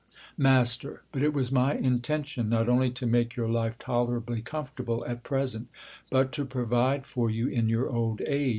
[0.35, 5.21] Mast, But it was my intention not only to make your life tolerably comfortable at
[5.21, 5.67] present,
[6.09, 8.49] but to pro vide for you in your old age.